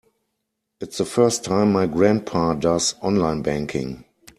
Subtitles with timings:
[0.79, 4.03] It's the first time my grandpa does online banking.